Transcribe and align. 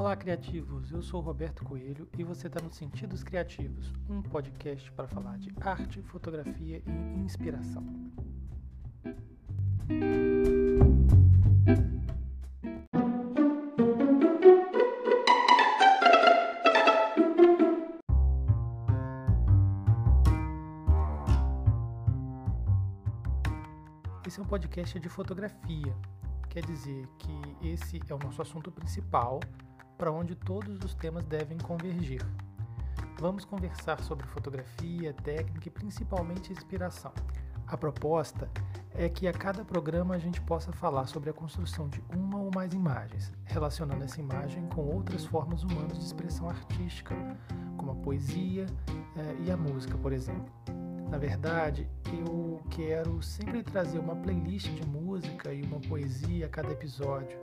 Olá, 0.00 0.16
criativos! 0.16 0.90
Eu 0.90 1.02
sou 1.02 1.20
Roberto 1.20 1.62
Coelho 1.62 2.08
e 2.16 2.24
você 2.24 2.46
está 2.46 2.58
no 2.58 2.72
Sentidos 2.72 3.22
Criativos, 3.22 3.92
um 4.08 4.22
podcast 4.22 4.90
para 4.92 5.06
falar 5.06 5.36
de 5.36 5.52
arte, 5.60 6.00
fotografia 6.00 6.82
e 6.86 7.20
inspiração. 7.20 7.84
Esse 24.26 24.40
é 24.40 24.42
um 24.42 24.46
podcast 24.46 24.98
de 24.98 25.10
fotografia. 25.10 25.94
Quer 26.48 26.64
dizer 26.64 27.06
que 27.18 27.68
esse 27.68 28.00
é 28.08 28.14
o 28.14 28.18
nosso 28.18 28.40
assunto 28.40 28.72
principal, 28.72 29.40
para 30.00 30.10
onde 30.10 30.34
todos 30.34 30.82
os 30.82 30.94
temas 30.94 31.26
devem 31.26 31.58
convergir. 31.58 32.26
Vamos 33.18 33.44
conversar 33.44 34.00
sobre 34.00 34.26
fotografia, 34.28 35.12
técnica 35.12 35.68
e 35.68 35.70
principalmente 35.70 36.50
inspiração. 36.50 37.12
A 37.66 37.76
proposta 37.76 38.50
é 38.94 39.10
que 39.10 39.28
a 39.28 39.32
cada 39.32 39.62
programa 39.62 40.14
a 40.14 40.18
gente 40.18 40.40
possa 40.40 40.72
falar 40.72 41.06
sobre 41.06 41.28
a 41.28 41.34
construção 41.34 41.86
de 41.86 42.02
uma 42.16 42.38
ou 42.38 42.50
mais 42.54 42.72
imagens, 42.72 43.30
relacionando 43.44 44.02
essa 44.02 44.18
imagem 44.18 44.66
com 44.68 44.86
outras 44.86 45.26
formas 45.26 45.62
humanas 45.64 45.98
de 45.98 46.04
expressão 46.06 46.48
artística, 46.48 47.14
como 47.76 47.92
a 47.92 47.96
poesia 47.96 48.64
eh, 49.16 49.36
e 49.44 49.50
a 49.50 49.56
música, 49.56 49.98
por 49.98 50.14
exemplo. 50.14 50.50
Na 51.10 51.18
verdade, 51.18 51.88
eu 52.24 52.62
quero 52.70 53.20
sempre 53.20 53.64
trazer 53.64 53.98
uma 53.98 54.14
playlist 54.14 54.68
de 54.68 54.86
música 54.86 55.52
e 55.52 55.60
uma 55.62 55.80
poesia 55.80 56.46
a 56.46 56.48
cada 56.48 56.70
episódio. 56.70 57.36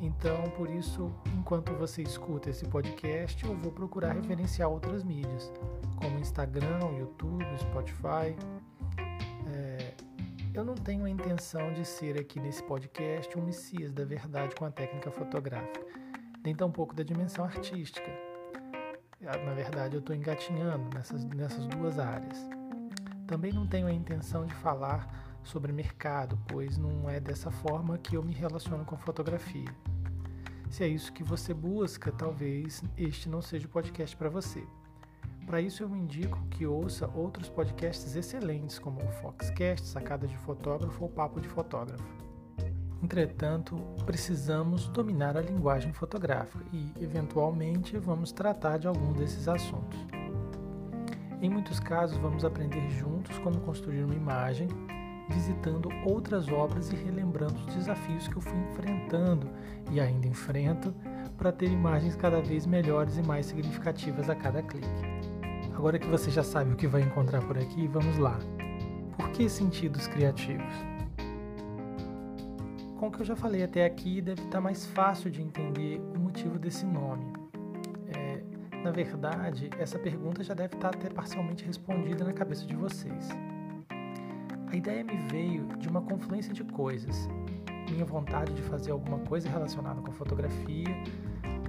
Então, 0.00 0.44
por 0.56 0.70
isso, 0.70 1.12
enquanto 1.36 1.72
você 1.72 2.02
escuta 2.02 2.50
esse 2.50 2.64
podcast, 2.66 3.44
eu 3.44 3.56
vou 3.56 3.72
procurar 3.72 4.12
referenciar 4.12 4.68
outras 4.68 5.02
mídias, 5.02 5.52
como 5.96 6.20
Instagram, 6.20 6.78
YouTube, 6.96 7.44
Spotify. 7.58 8.36
É, 9.52 9.94
eu 10.54 10.64
não 10.64 10.74
tenho 10.74 11.04
a 11.04 11.10
intenção 11.10 11.72
de 11.72 11.84
ser 11.84 12.20
aqui 12.20 12.38
nesse 12.38 12.62
podcast 12.62 13.36
um 13.36 13.42
messias 13.42 13.92
da 13.92 14.04
verdade 14.04 14.54
com 14.54 14.66
a 14.66 14.70
técnica 14.70 15.10
fotográfica, 15.10 15.84
nem 16.44 16.54
tampouco 16.54 16.94
da 16.94 17.02
dimensão 17.02 17.44
artística. 17.44 18.08
Na 19.20 19.54
verdade, 19.54 19.96
eu 19.96 20.00
estou 20.00 20.14
engatinhando 20.14 20.94
nessas, 20.94 21.24
nessas 21.24 21.66
duas 21.66 21.98
áreas. 21.98 22.63
Também 23.26 23.52
não 23.52 23.66
tenho 23.66 23.86
a 23.86 23.92
intenção 23.92 24.44
de 24.44 24.54
falar 24.54 25.38
sobre 25.42 25.72
mercado, 25.72 26.38
pois 26.48 26.76
não 26.76 27.08
é 27.08 27.20
dessa 27.20 27.50
forma 27.50 27.98
que 27.98 28.16
eu 28.16 28.22
me 28.22 28.32
relaciono 28.32 28.84
com 28.84 28.96
fotografia. 28.96 29.68
Se 30.70 30.84
é 30.84 30.88
isso 30.88 31.12
que 31.12 31.22
você 31.22 31.54
busca, 31.54 32.10
talvez 32.10 32.82
este 32.96 33.28
não 33.28 33.40
seja 33.40 33.66
o 33.66 33.70
podcast 33.70 34.16
para 34.16 34.28
você. 34.28 34.66
Para 35.46 35.60
isso 35.60 35.82
eu 35.82 35.94
indico 35.94 36.38
que 36.50 36.66
ouça 36.66 37.08
outros 37.14 37.48
podcasts 37.48 38.16
excelentes, 38.16 38.78
como 38.78 39.02
o 39.02 39.12
Foxcast, 39.12 39.86
Sacada 39.86 40.26
de 40.26 40.36
Fotógrafo 40.38 41.04
ou 41.04 41.10
Papo 41.10 41.40
de 41.40 41.48
Fotógrafo. 41.48 42.04
Entretanto, 43.02 43.76
precisamos 44.06 44.88
dominar 44.88 45.36
a 45.36 45.42
linguagem 45.42 45.92
fotográfica 45.92 46.64
e, 46.72 46.92
eventualmente, 46.98 47.98
vamos 47.98 48.32
tratar 48.32 48.78
de 48.78 48.88
algum 48.88 49.12
desses 49.12 49.46
assuntos. 49.46 49.98
Em 51.44 51.50
muitos 51.50 51.78
casos, 51.78 52.16
vamos 52.16 52.42
aprender 52.42 52.88
juntos 52.88 53.36
como 53.40 53.60
construir 53.60 54.02
uma 54.02 54.14
imagem, 54.14 54.66
visitando 55.28 55.90
outras 56.06 56.48
obras 56.48 56.90
e 56.90 56.96
relembrando 56.96 57.52
os 57.68 57.74
desafios 57.74 58.26
que 58.26 58.36
eu 58.36 58.40
fui 58.40 58.58
enfrentando 58.70 59.50
e 59.90 60.00
ainda 60.00 60.26
enfrento 60.26 60.94
para 61.36 61.52
ter 61.52 61.66
imagens 61.66 62.16
cada 62.16 62.40
vez 62.40 62.64
melhores 62.64 63.18
e 63.18 63.22
mais 63.22 63.44
significativas 63.44 64.30
a 64.30 64.34
cada 64.34 64.62
clique. 64.62 64.88
Agora 65.76 65.98
que 65.98 66.08
você 66.08 66.30
já 66.30 66.42
sabe 66.42 66.72
o 66.72 66.76
que 66.76 66.86
vai 66.86 67.02
encontrar 67.02 67.42
por 67.42 67.58
aqui, 67.58 67.86
vamos 67.88 68.16
lá. 68.16 68.38
Por 69.14 69.28
que 69.28 69.46
sentidos 69.46 70.06
criativos? 70.06 70.72
Com 72.98 73.08
o 73.08 73.10
que 73.12 73.20
eu 73.20 73.26
já 73.26 73.36
falei 73.36 73.62
até 73.62 73.84
aqui, 73.84 74.22
deve 74.22 74.40
estar 74.40 74.62
mais 74.62 74.86
fácil 74.86 75.30
de 75.30 75.42
entender 75.42 76.00
o 76.16 76.18
motivo 76.18 76.58
desse 76.58 76.86
nome. 76.86 77.30
Na 78.84 78.90
verdade, 78.90 79.70
essa 79.78 79.98
pergunta 79.98 80.44
já 80.44 80.52
deve 80.52 80.74
estar 80.74 80.94
até 80.94 81.08
parcialmente 81.08 81.64
respondida 81.64 82.22
na 82.22 82.34
cabeça 82.34 82.66
de 82.66 82.76
vocês. 82.76 83.30
A 84.70 84.76
ideia 84.76 85.02
me 85.02 85.16
veio 85.28 85.66
de 85.78 85.88
uma 85.88 86.02
confluência 86.02 86.52
de 86.52 86.62
coisas. 86.64 87.26
Minha 87.90 88.04
vontade 88.04 88.52
de 88.52 88.60
fazer 88.60 88.90
alguma 88.90 89.20
coisa 89.20 89.48
relacionada 89.48 90.02
com 90.02 90.12
fotografia, 90.12 90.94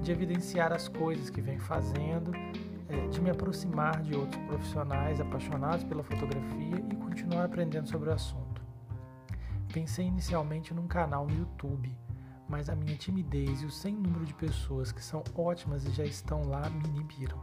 de 0.02 0.12
evidenciar 0.12 0.74
as 0.74 0.90
coisas 0.90 1.30
que 1.30 1.40
venho 1.40 1.62
fazendo, 1.62 2.34
é, 2.90 3.08
de 3.08 3.22
me 3.22 3.30
aproximar 3.30 4.02
de 4.02 4.14
outros 4.14 4.44
profissionais 4.44 5.22
apaixonados 5.22 5.86
pela 5.86 6.04
fotografia 6.04 6.84
e 6.92 6.96
continuar 6.98 7.46
aprendendo 7.46 7.88
sobre 7.88 8.10
o 8.10 8.14
assunto. 8.14 8.62
Pensei 9.72 10.06
inicialmente 10.06 10.74
num 10.74 10.86
canal 10.86 11.26
no 11.26 11.34
YouTube 11.34 11.96
mas 12.48 12.70
a 12.70 12.76
minha 12.76 12.96
timidez 12.96 13.62
e 13.62 13.66
o 13.66 13.72
sem 13.72 13.96
número 13.96 14.26
de 14.26 14.34
pessoas 14.34 14.92
que 14.92 15.04
são 15.04 15.24
ótimas 15.36 15.86
e 15.86 15.92
já 15.92 16.04
estão 16.04 16.44
lá 16.44 16.70
me 16.70 16.88
inibiram. 16.88 17.42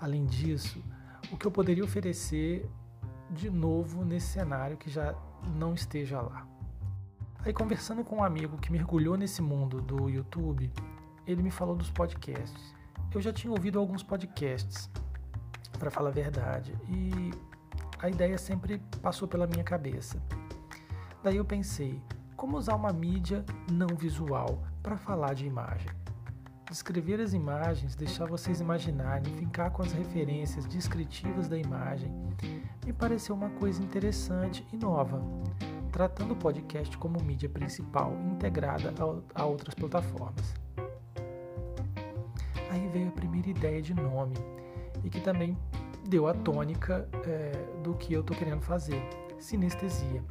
Além 0.00 0.26
disso, 0.26 0.82
o 1.30 1.36
que 1.36 1.46
eu 1.46 1.50
poderia 1.50 1.84
oferecer 1.84 2.68
de 3.30 3.50
novo 3.50 4.04
nesse 4.04 4.28
cenário 4.28 4.76
que 4.76 4.90
já 4.90 5.14
não 5.56 5.74
esteja 5.74 6.20
lá? 6.20 6.46
Aí, 7.38 7.52
conversando 7.52 8.04
com 8.04 8.16
um 8.16 8.24
amigo 8.24 8.58
que 8.58 8.72
mergulhou 8.72 9.16
nesse 9.16 9.40
mundo 9.40 9.80
do 9.80 10.08
YouTube, 10.10 10.72
ele 11.26 11.42
me 11.42 11.50
falou 11.50 11.76
dos 11.76 11.90
podcasts. 11.90 12.74
Eu 13.14 13.20
já 13.20 13.32
tinha 13.32 13.52
ouvido 13.52 13.78
alguns 13.78 14.02
podcasts, 14.02 14.90
para 15.78 15.90
falar 15.90 16.08
a 16.08 16.12
verdade, 16.12 16.74
e 16.88 17.30
a 17.98 18.08
ideia 18.08 18.36
sempre 18.36 18.82
passou 19.00 19.28
pela 19.28 19.46
minha 19.46 19.62
cabeça. 19.62 20.20
Daí 21.22 21.36
eu 21.36 21.44
pensei, 21.44 22.02
como 22.36 22.58
usar 22.58 22.76
uma 22.76 22.92
mídia 22.92 23.44
não 23.72 23.96
visual 23.96 24.62
para 24.82 24.96
falar 24.96 25.34
de 25.34 25.46
imagem? 25.46 25.90
Descrever 26.68 27.20
as 27.20 27.32
imagens, 27.32 27.94
deixar 27.94 28.26
vocês 28.26 28.60
imaginarem, 28.60 29.34
ficar 29.36 29.70
com 29.70 29.82
as 29.82 29.92
referências 29.92 30.66
descritivas 30.66 31.48
da 31.48 31.56
imagem, 31.56 32.12
me 32.84 32.92
pareceu 32.92 33.34
uma 33.34 33.48
coisa 33.50 33.82
interessante 33.82 34.66
e 34.72 34.76
nova, 34.76 35.22
tratando 35.90 36.32
o 36.32 36.36
podcast 36.36 36.96
como 36.98 37.22
mídia 37.22 37.48
principal 37.48 38.12
integrada 38.30 38.92
a 39.34 39.44
outras 39.44 39.74
plataformas. 39.74 40.54
Aí 42.70 42.86
veio 42.88 43.08
a 43.08 43.12
primeira 43.12 43.48
ideia 43.48 43.80
de 43.80 43.94
nome 43.94 44.34
e 45.02 45.08
que 45.08 45.20
também 45.20 45.56
deu 46.08 46.26
a 46.26 46.34
tônica 46.34 47.08
é, 47.24 47.80
do 47.82 47.94
que 47.94 48.12
eu 48.12 48.20
estou 48.20 48.36
querendo 48.36 48.60
fazer: 48.60 49.00
sinestesia 49.38 50.22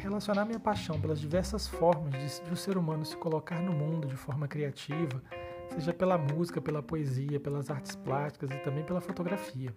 relacionar 0.00 0.44
minha 0.44 0.58
paixão 0.58 1.00
pelas 1.00 1.20
diversas 1.20 1.68
formas 1.68 2.12
de, 2.12 2.44
de 2.44 2.52
o 2.52 2.56
ser 2.56 2.76
humano 2.76 3.04
se 3.04 3.16
colocar 3.16 3.60
no 3.60 3.72
mundo 3.72 4.08
de 4.08 4.16
forma 4.16 4.48
criativa, 4.48 5.22
seja 5.72 5.92
pela 5.92 6.18
música, 6.18 6.60
pela 6.60 6.82
poesia, 6.82 7.38
pelas 7.38 7.70
artes 7.70 7.94
plásticas 7.94 8.50
e 8.50 8.58
também 8.58 8.84
pela 8.84 9.00
fotografia. 9.00 9.74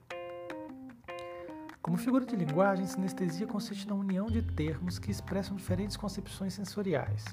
Como 1.81 1.97
figura 1.97 2.25
de 2.25 2.35
linguagem, 2.35 2.87
sinestesia 2.87 3.45
consiste 3.45 3.87
na 3.87 3.93
união 3.93 4.27
de 4.27 4.41
termos 4.41 4.97
que 4.97 5.11
expressam 5.11 5.55
diferentes 5.55 5.97
concepções 5.97 6.53
sensoriais. 6.53 7.25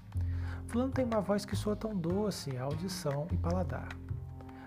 Fulano 0.67 0.93
tem 0.93 1.05
uma 1.05 1.21
voz 1.21 1.45
que 1.45 1.55
soa 1.55 1.77
tão 1.77 1.97
doce 1.97 2.57
audição 2.57 3.29
e 3.33 3.37
paladar. 3.37 3.89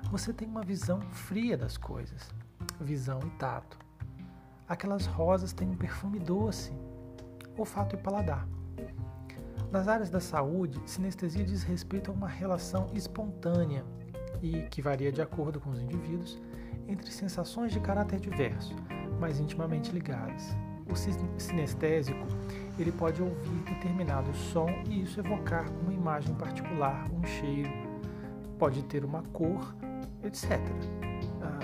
Você 0.10 0.32
tem 0.32 0.48
uma 0.48 0.64
visão 0.64 1.02
fria 1.12 1.58
das 1.58 1.78
coisas, 1.78 2.30
visão 2.80 3.20
e 3.26 3.30
tato. 3.32 3.78
Aquelas 4.68 5.06
rosas 5.06 5.52
têm 5.52 5.70
um 5.70 5.76
perfume 5.76 6.20
doce, 6.20 6.72
olfato 7.58 7.96
e 7.96 8.00
paladar. 8.00 8.48
Nas 9.72 9.88
áreas 9.88 10.10
da 10.10 10.20
saúde, 10.20 10.80
sinestesia 10.86 11.44
diz 11.44 11.64
respeito 11.64 12.12
a 12.12 12.14
uma 12.14 12.28
relação 12.28 12.88
espontânea 12.94 13.84
e 14.42 14.62
que 14.70 14.82
varia 14.82 15.12
de 15.12 15.22
acordo 15.22 15.60
com 15.60 15.72
os 15.72 15.80
indivíduos 15.80 16.40
entre 16.88 17.10
sensações 17.12 17.72
de 17.72 17.80
caráter 17.80 18.20
diverso, 18.20 18.76
mas 19.20 19.40
intimamente 19.40 19.92
ligadas. 19.92 20.56
O 20.86 20.96
sinestésico 21.40 22.28
ele 22.78 22.92
pode 22.92 23.22
ouvir 23.22 23.64
determinado 23.64 24.34
som 24.36 24.68
e 24.88 25.02
isso 25.04 25.20
evocar 25.20 25.66
uma 25.82 25.94
imagem 25.94 26.36
particular, 26.36 27.10
um 27.12 27.24
cheiro, 27.24 27.72
pode 28.60 28.84
ter 28.84 29.04
uma 29.04 29.24
cor, 29.34 29.76
etc. 30.24 30.60
Ah, 31.42 31.60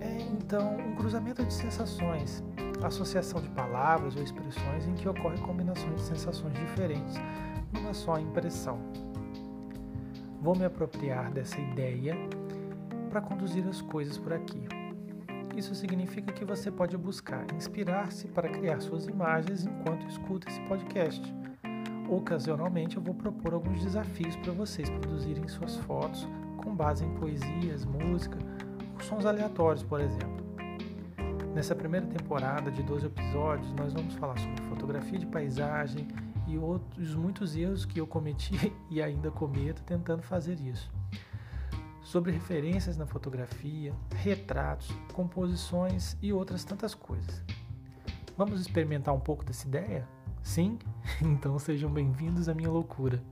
é 0.00 0.22
então 0.22 0.76
um 0.76 0.94
cruzamento 0.94 1.44
de 1.44 1.52
sensações 1.52 2.42
associação 2.88 3.40
de 3.40 3.48
palavras 3.50 4.16
ou 4.16 4.22
expressões 4.22 4.86
em 4.86 4.94
que 4.94 5.08
ocorrem 5.08 5.38
combinações 5.38 5.94
de 5.96 6.02
sensações 6.02 6.54
diferentes 6.54 7.16
numa 7.72 7.94
só 7.94 8.18
impressão. 8.18 8.78
Vou 10.40 10.56
me 10.56 10.64
apropriar 10.64 11.30
dessa 11.30 11.60
ideia 11.60 12.16
para 13.08 13.20
conduzir 13.20 13.66
as 13.68 13.80
coisas 13.80 14.18
por 14.18 14.32
aqui. 14.32 14.66
Isso 15.56 15.74
significa 15.74 16.32
que 16.32 16.44
você 16.44 16.70
pode 16.70 16.96
buscar 16.96 17.44
inspirar-se 17.54 18.26
para 18.28 18.48
criar 18.48 18.80
suas 18.80 19.06
imagens 19.06 19.66
enquanto 19.66 20.06
escuta 20.06 20.48
esse 20.48 20.60
podcast, 20.62 21.22
ocasionalmente 22.08 22.96
eu 22.96 23.02
vou 23.02 23.14
propor 23.14 23.54
alguns 23.54 23.82
desafios 23.82 24.36
para 24.36 24.52
vocês 24.52 24.88
produzirem 24.88 25.46
suas 25.48 25.76
fotos 25.76 26.26
com 26.56 26.74
base 26.74 27.04
em 27.04 27.14
poesias, 27.14 27.84
música 27.84 28.38
ou 28.94 29.00
sons 29.00 29.26
aleatórios, 29.26 29.82
por 29.82 30.00
exemplo. 30.00 30.51
Nessa 31.54 31.74
primeira 31.74 32.06
temporada 32.06 32.70
de 32.70 32.82
12 32.82 33.06
episódios, 33.06 33.70
nós 33.74 33.92
vamos 33.92 34.14
falar 34.14 34.38
sobre 34.38 34.64
fotografia 34.70 35.18
de 35.18 35.26
paisagem 35.26 36.08
e 36.48 36.56
outros 36.56 37.14
muitos 37.14 37.54
erros 37.54 37.84
que 37.84 38.00
eu 38.00 38.06
cometi 38.06 38.72
e 38.90 39.02
ainda 39.02 39.30
cometo 39.30 39.82
tentando 39.82 40.22
fazer 40.22 40.58
isso. 40.58 40.90
Sobre 42.00 42.32
referências 42.32 42.96
na 42.96 43.06
fotografia, 43.06 43.94
retratos, 44.16 44.90
composições 45.12 46.16
e 46.22 46.32
outras 46.32 46.64
tantas 46.64 46.94
coisas. 46.94 47.42
Vamos 48.34 48.58
experimentar 48.58 49.14
um 49.14 49.20
pouco 49.20 49.44
dessa 49.44 49.68
ideia? 49.68 50.08
Sim? 50.42 50.78
Então 51.20 51.58
sejam 51.58 51.90
bem-vindos 51.90 52.48
à 52.48 52.54
minha 52.54 52.70
loucura. 52.70 53.22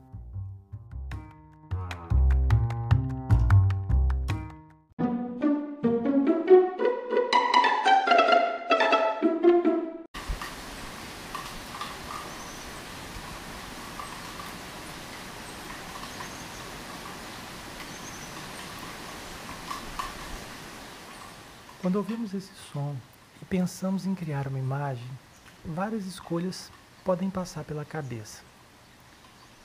Quando 21.90 21.96
ouvimos 21.96 22.32
esse 22.32 22.52
som 22.72 22.94
e 23.42 23.44
pensamos 23.44 24.06
em 24.06 24.14
criar 24.14 24.46
uma 24.46 24.60
imagem, 24.60 25.10
várias 25.64 26.06
escolhas 26.06 26.70
podem 27.04 27.28
passar 27.28 27.64
pela 27.64 27.84
cabeça. 27.84 28.42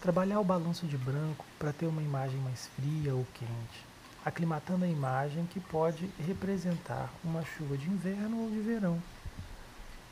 Trabalhar 0.02 0.40
o 0.40 0.44
balanço 0.44 0.88
de 0.88 0.98
branco 0.98 1.46
para 1.60 1.72
ter 1.72 1.86
uma 1.86 2.02
imagem 2.02 2.40
mais 2.40 2.66
fria 2.76 3.14
ou 3.14 3.28
quente, 3.36 3.86
aclimatando 4.26 4.86
a 4.86 4.88
imagem 4.88 5.46
que 5.46 5.60
pode 5.60 6.10
representar 6.26 7.14
uma 7.24 7.46
chuva 7.46 7.78
de 7.78 7.88
inverno 7.88 8.46
ou 8.46 8.50
de 8.50 8.60
verão. 8.60 9.00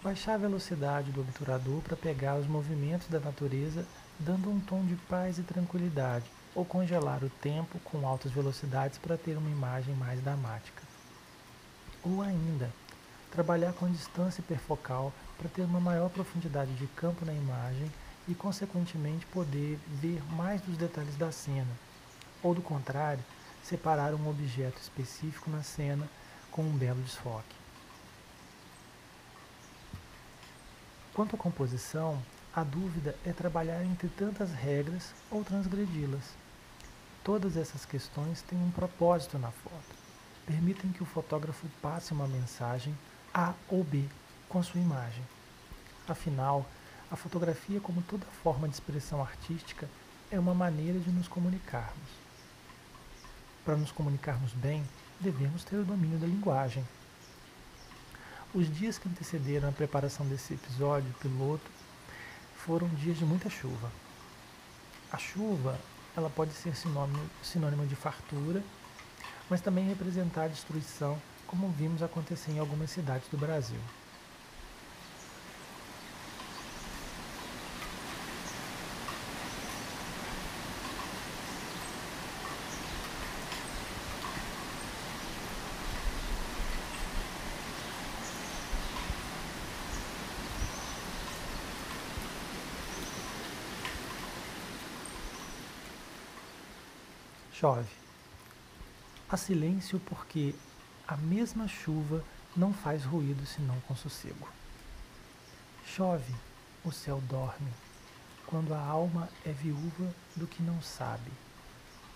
Baixar 0.04 0.36
a 0.36 0.38
velocidade 0.38 1.12
do 1.12 1.22
obturador 1.22 1.82
para 1.82 1.98
pegar 1.98 2.36
os 2.36 2.46
movimentos 2.46 3.08
da 3.08 3.20
natureza, 3.20 3.88
dando 4.20 4.52
um 4.52 4.60
tom 4.60 4.86
de 4.86 4.96
paz 5.10 5.40
e 5.40 5.42
tranquilidade, 5.42 6.30
ou 6.54 6.64
congelar 6.64 7.24
o 7.24 7.30
tempo 7.42 7.80
com 7.80 8.08
altas 8.08 8.32
velocidades 8.32 9.00
para 9.00 9.18
ter 9.18 9.36
uma 9.36 9.50
imagem 9.50 9.96
mais 9.96 10.22
dramática. 10.22 10.93
Ou 12.06 12.22
ainda, 12.22 12.70
trabalhar 13.32 13.72
com 13.74 13.90
distância 13.90 14.42
hiperfocal 14.42 15.14
para 15.38 15.50
ter 15.50 15.62
uma 15.62 15.80
maior 15.80 16.10
profundidade 16.10 16.74
de 16.76 16.86
campo 16.88 17.26
na 17.26 17.34
imagem 17.34 17.90
e, 18.28 18.36
consequentemente, 18.36 19.26
poder 19.28 19.80
ver 19.88 20.22
mais 20.34 20.62
dos 20.62 20.76
detalhes 20.76 21.16
da 21.16 21.32
cena. 21.32 21.72
Ou, 22.44 22.54
do 22.54 22.62
contrário, 22.62 23.24
separar 23.64 24.14
um 24.14 24.30
objeto 24.30 24.82
específico 24.82 25.50
na 25.50 25.64
cena 25.64 26.08
com 26.52 26.64
um 26.64 26.78
belo 26.78 27.02
desfoque. 27.02 27.56
Quanto 31.14 31.38
à 31.38 31.40
composição, 31.40 32.22
a 32.54 32.64
dúvida 32.64 33.16
é 33.26 33.32
trabalhar 33.32 33.82
entre 33.84 34.10
tantas 34.10 34.52
regras 34.52 35.14
ou 35.32 35.44
transgredi-las. 35.44 36.34
Todas 37.24 37.56
essas 37.56 37.86
questões 37.86 38.42
têm 38.42 38.60
um 38.60 38.72
propósito 38.72 39.40
na 39.40 39.52
foto 39.52 40.03
permitem 40.46 40.92
que 40.92 41.04
o 41.04 41.06
fotógrafo 41.06 41.68
passe 41.82 42.12
uma 42.12 42.28
mensagem 42.28 42.98
A 43.34 43.54
ou 43.70 43.84
B 43.84 44.06
com 44.50 44.60
a 44.60 44.64
sua 44.64 44.80
imagem. 44.80 45.24
Afinal, 46.08 46.66
a 47.10 47.16
fotografia, 47.16 47.80
como 47.80 48.02
toda 48.02 48.26
forma 48.44 48.68
de 48.68 48.74
expressão 48.74 49.22
artística, 49.22 49.88
é 50.30 50.40
uma 50.40 50.54
maneira 50.54 51.00
de 51.00 51.12
nos 51.12 51.28
comunicarmos. 51.28 52.10
Para 53.64 53.78
nos 53.78 53.92
comunicarmos 53.92 54.52
bem, 54.54 54.84
devemos 55.20 55.64
ter 55.64 55.78
o 55.78 55.86
domínio 55.86 56.20
da 56.20 56.28
linguagem. 56.28 56.86
Os 58.54 58.72
dias 58.76 58.98
que 58.98 59.08
antecederam 59.08 59.70
a 59.70 59.72
preparação 59.72 60.28
desse 60.28 60.54
episódio 60.54 61.14
piloto 61.22 61.72
foram 62.56 62.88
dias 62.90 63.18
de 63.18 63.26
muita 63.26 63.50
chuva. 63.50 63.92
A 65.12 65.18
chuva, 65.18 65.80
ela 66.16 66.30
pode 66.30 66.54
ser 66.54 66.76
sinônimo, 66.76 67.30
sinônimo 67.42 67.88
de 67.88 67.96
fartura 67.96 68.62
mas 69.54 69.62
também 69.62 69.88
representar 69.88 70.46
a 70.46 70.48
destruição, 70.48 71.16
como 71.46 71.70
vimos 71.70 72.02
acontecer 72.02 72.54
em 72.54 72.58
algumas 72.58 72.90
cidades 72.90 73.30
do 73.30 73.38
Brasil. 73.38 73.78
Chove. 97.52 98.03
Há 99.30 99.38
silêncio 99.38 100.00
porque 100.02 100.54
a 101.08 101.18
mesma 101.18 101.68
chuva 101.68 102.24
não 102.56 102.74
faz 102.74 103.04
ruído 103.04 103.46
senão 103.46 103.80
com 103.82 103.96
sossego. 103.96 104.48
Chove, 105.86 106.36
o 106.84 106.92
céu 106.92 107.20
dorme, 107.22 107.72
quando 108.46 108.74
a 108.74 108.80
alma 108.80 109.30
é 109.46 109.52
viúva 109.52 110.14
do 110.36 110.46
que 110.46 110.62
não 110.62 110.80
sabe, 110.82 111.32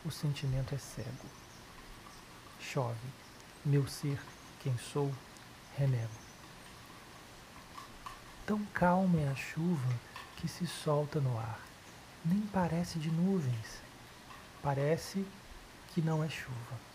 o 0.06 0.12
sentimento 0.12 0.75
é 0.75 0.77
cego. 0.77 1.25
Chove, 2.59 3.07
meu 3.65 3.88
ser, 3.88 4.19
quem 4.59 4.77
sou, 4.77 5.12
renego. 5.75 6.12
Tão 8.45 8.63
calma 8.68 9.19
é 9.19 9.30
a 9.30 9.36
chuva 9.36 9.94
que 10.36 10.48
se 10.48 10.68
solta 10.68 11.19
no 11.19 11.38
ar, 11.39 11.59
nem 12.24 12.42
parece 12.42 13.00
de 13.00 13.09
nuvens, 13.09 13.81
parece 14.62 15.25
que 15.89 16.01
não 16.01 16.24
é 16.24 16.30
chuva 16.30 16.86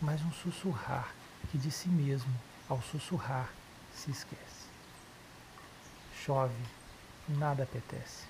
mas 0.00 0.22
um 0.22 0.32
sussurrar 0.32 1.12
que 1.50 1.58
de 1.58 1.70
si 1.70 1.88
mesmo, 1.88 2.32
ao 2.68 2.80
sussurrar, 2.82 3.50
se 3.94 4.10
esquece. 4.10 4.68
Chove, 6.24 6.54
nada 7.28 7.64
apetece. 7.64 8.26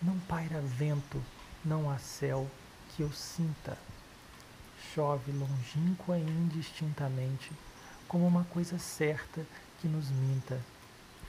Não 0.00 0.18
paira 0.20 0.60
vento, 0.60 1.22
não 1.64 1.90
há 1.90 1.98
céu 1.98 2.48
que 2.90 3.02
eu 3.02 3.12
sinta. 3.12 3.76
Chove 4.94 5.32
longínqua 5.32 6.18
e 6.18 6.22
indistintamente, 6.22 7.50
como 8.06 8.26
uma 8.26 8.44
coisa 8.44 8.78
certa 8.78 9.44
que 9.80 9.88
nos 9.88 10.10
minta, 10.10 10.60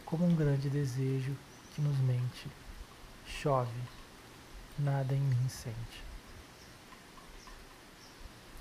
como 0.05 0.25
um 0.25 0.35
grande 0.35 0.69
desejo 0.69 1.35
que 1.73 1.81
nos 1.81 1.97
mente. 1.97 2.47
Chove, 3.25 3.81
nada 4.77 5.13
em 5.13 5.19
mim 5.19 5.49
sente 5.49 6.08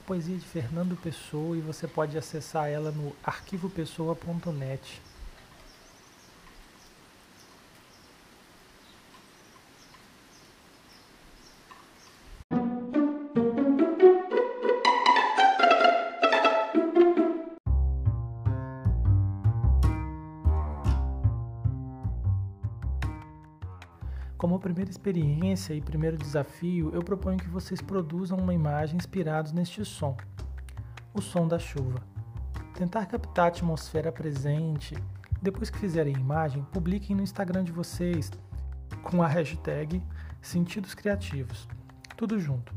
poesia 0.09 0.39
de 0.39 0.47
Fernando 0.47 0.97
Pessoa 0.97 1.55
e 1.55 1.61
você 1.61 1.87
pode 1.87 2.17
acessar 2.17 2.71
ela 2.71 2.91
no 2.91 3.15
arquivopessoa.net. 3.23 5.03
Como 24.39 24.61
primeira 24.61 24.89
experiência 24.89 25.75
e 25.75 25.81
primeiro 25.81 26.17
desafio, 26.17 26.93
eu 26.95 27.03
proponho 27.03 27.39
que 27.39 27.49
vocês 27.49 27.83
produzam 27.83 28.39
uma 28.39 28.55
imagem 28.55 28.97
inspirados 28.97 29.51
neste 29.51 29.85
som, 29.85 30.17
o 31.13 31.21
som 31.21 31.49
da 31.49 31.59
chuva. 31.59 32.01
Tentar 32.73 33.07
captar 33.07 33.47
a 33.47 33.49
atmosfera 33.49 34.13
presente. 34.13 34.97
Depois 35.43 35.71
que 35.71 35.79
fizerem 35.79 36.15
a 36.15 36.21
imagem, 36.21 36.65
publiquem 36.73 37.17
no 37.17 37.23
Instagram 37.23 37.65
de 37.65 37.73
vocês 37.73 38.31
com 39.03 39.25
a 39.25 39.27
hashtag 39.27 40.01
Sentidos 40.41 40.95
Criativos. 40.95 41.67
Tudo 42.17 42.39
junto. 42.39 42.73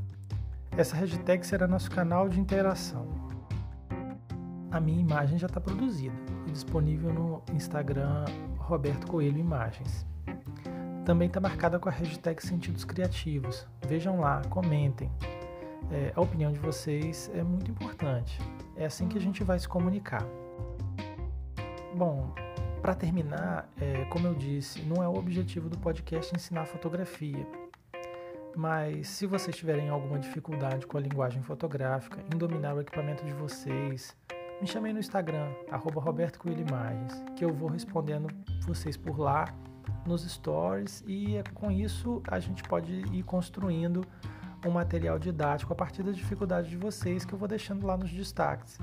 Essa 0.75 0.95
hashtag 0.95 1.45
será 1.45 1.67
nosso 1.67 1.91
canal 1.91 2.27
de 2.27 2.39
interação. 2.39 3.07
A 4.71 4.79
minha 4.79 4.99
imagem 4.99 5.37
já 5.37 5.45
está 5.45 5.61
produzida 5.61 6.15
e 6.47 6.51
disponível 6.51 7.13
no 7.13 7.43
Instagram 7.53 8.25
Roberto 8.57 9.05
Coelho 9.05 9.37
Imagens 9.37 10.09
também 11.11 11.27
está 11.27 11.41
marcada 11.41 11.77
com 11.77 11.89
a 11.89 11.91
hashtag 11.91 12.41
Sentidos 12.41 12.85
Criativos. 12.85 13.67
Vejam 13.85 14.21
lá, 14.21 14.41
comentem. 14.49 15.11
É, 15.91 16.13
a 16.15 16.21
opinião 16.21 16.53
de 16.53 16.59
vocês 16.59 17.29
é 17.33 17.43
muito 17.43 17.69
importante. 17.69 18.39
É 18.77 18.85
assim 18.85 19.09
que 19.09 19.17
a 19.17 19.21
gente 19.21 19.43
vai 19.43 19.59
se 19.59 19.67
comunicar. 19.67 20.25
Bom, 21.93 22.33
Para 22.81 22.95
terminar, 22.95 23.69
é, 23.79 24.05
como 24.05 24.25
eu 24.25 24.33
disse, 24.33 24.81
não 24.83 25.03
é 25.03 25.07
o 25.07 25.13
objetivo 25.15 25.67
do 25.67 25.77
podcast 25.77 26.33
ensinar 26.33 26.65
fotografia. 26.65 27.45
Mas 28.55 29.09
se 29.09 29.27
vocês 29.27 29.53
tiverem 29.53 29.89
alguma 29.89 30.17
dificuldade 30.17 30.87
com 30.87 30.97
a 30.97 31.01
linguagem 31.01 31.43
fotográfica, 31.43 32.23
em 32.33 32.37
dominar 32.37 32.73
o 32.73 32.79
equipamento 32.79 33.25
de 33.25 33.33
vocês, 33.33 34.15
me 34.61 34.65
chamem 34.65 34.93
no 34.93 34.99
Instagram, 34.99 35.51
Roberto 35.69 36.39
Coelho 36.39 36.65
Imagens, 36.65 37.21
que 37.35 37.43
eu 37.43 37.53
vou 37.53 37.67
respondendo 37.67 38.29
vocês 38.65 38.95
por 38.95 39.19
lá 39.19 39.45
nos 40.05 40.23
stories 40.23 41.03
e 41.07 41.37
é 41.37 41.43
com 41.53 41.71
isso 41.71 42.21
a 42.27 42.39
gente 42.39 42.63
pode 42.63 42.91
ir 43.11 43.23
construindo 43.23 44.05
um 44.65 44.71
material 44.71 45.17
didático 45.17 45.73
a 45.73 45.75
partir 45.75 46.03
das 46.03 46.15
dificuldades 46.15 46.69
de 46.69 46.77
vocês 46.77 47.25
que 47.25 47.33
eu 47.33 47.39
vou 47.39 47.47
deixando 47.47 47.85
lá 47.85 47.97
nos 47.97 48.11
destaques. 48.11 48.79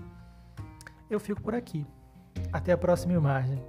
Eu 1.09 1.21
fico 1.21 1.41
por 1.41 1.55
aqui. 1.55 1.87
Até 2.53 2.73
a 2.73 2.79
próxima 2.79 3.13
imagem. 3.15 3.63